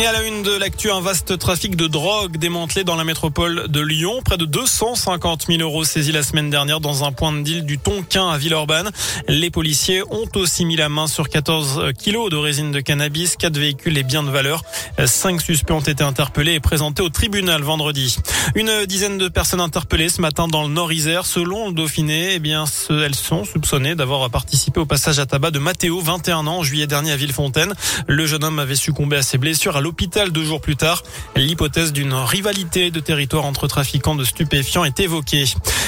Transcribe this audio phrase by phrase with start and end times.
[0.00, 3.66] Et à la une de l'actu, un vaste trafic de drogue démantelé dans la métropole
[3.66, 4.20] de Lyon.
[4.24, 7.78] Près de 250 000 euros saisis la semaine dernière dans un point de deal du
[7.78, 8.90] Tonquin à Villeurbanne.
[9.26, 13.58] Les policiers ont aussi mis la main sur 14 kilos de résine de cannabis, 4
[13.58, 14.62] véhicules et biens de valeur.
[15.04, 18.18] Cinq suspects ont été interpellés et présentés au tribunal vendredi.
[18.54, 21.26] Une dizaine de personnes interpellées ce matin dans le Nord-Isère.
[21.26, 25.58] Selon le Dauphiné, eh bien, elles sont soupçonnées d'avoir participé au passage à tabac de
[25.58, 27.74] Mathéo, 21 ans, en juillet dernier à Villefontaine.
[28.06, 31.02] Le jeune homme avait succombé à ses blessures à l'hôpital deux jours plus tard.
[31.34, 35.46] L'hypothèse d'une rivalité de territoire entre trafiquants de stupéfiants est évoquée.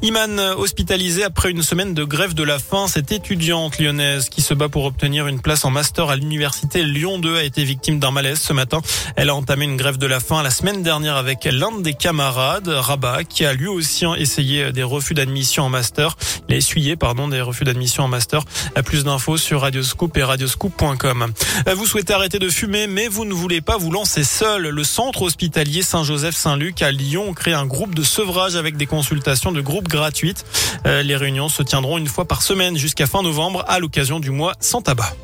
[0.00, 2.86] Iman hospitalisé après une semaine de grève de la faim.
[2.88, 7.18] Cette étudiante lyonnaise qui se bat pour obtenir une place en master à l'université Lyon
[7.18, 8.80] 2 a été victime d'un malaise ce matin.
[9.14, 12.68] Elle a entamé une grève de la faim la semaine dernière avec l'un des camarades,
[12.68, 16.16] Rabat, qui a lui aussi essayé des refus d'admission en master.
[16.48, 18.40] Il a essuyé, pardon, des refus d'admission en master.
[18.86, 21.30] Plus d'infos sur Radioscoop et radioscoop.com.
[21.76, 24.68] Vous souhaitez arrêter de fumer, mais vous ne voulez pas vous lancer seul.
[24.68, 29.60] Le centre hospitalier Saint-Joseph-Saint-Luc à Lyon crée un groupe de sevrage avec des consultations de
[29.60, 30.44] groupe gratuites.
[30.84, 34.54] Les réunions se tiendront une fois par semaine jusqu'à fin novembre à l'occasion du mois
[34.60, 35.16] sans tabac.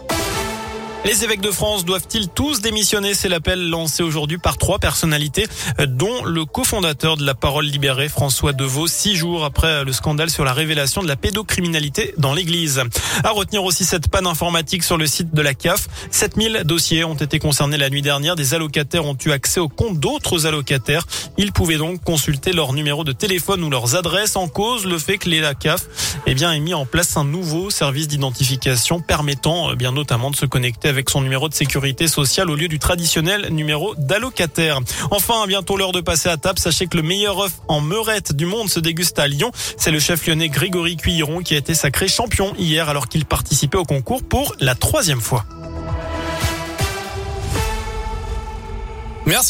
[1.05, 3.15] Les évêques de France doivent-ils tous démissionner?
[3.15, 5.47] C'est l'appel lancé aujourd'hui par trois personnalités,
[5.87, 10.45] dont le cofondateur de la Parole libérée, François Deveau, six jours après le scandale sur
[10.45, 12.83] la révélation de la pédocriminalité dans l'Église.
[13.25, 15.89] À retenir aussi cette panne informatique sur le site de la CAF.
[16.11, 18.37] 7000 dossiers ont été concernés la nuit dernière.
[18.37, 21.07] Des allocataires ont eu accès aux comptes d'autres allocataires.
[21.39, 25.17] Ils pouvaient donc consulter leur numéro de téléphone ou leurs adresses en cause le fait
[25.19, 25.87] que la CAF
[26.27, 30.37] eh bien, ait mis en place un nouveau service d'identification permettant eh bien notamment de
[30.37, 34.81] se connecter avec son numéro de sécurité sociale au lieu du traditionnel numéro d'allocataire.
[35.11, 36.59] Enfin, bientôt l'heure de passer à table.
[36.59, 39.51] Sachez que le meilleur œuf en meurette du monde se déguste à Lyon.
[39.77, 43.79] C'est le chef lyonnais Grégory Cuilleron qui a été sacré champion hier alors qu'il participait
[43.79, 45.45] au concours pour la troisième fois.